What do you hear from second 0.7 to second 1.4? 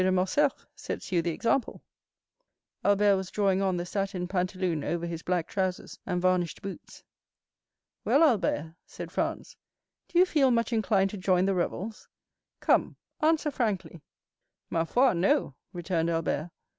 sets you the